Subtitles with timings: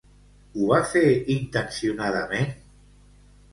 [0.61, 1.03] Ho va fer
[1.35, 2.53] intencionadament?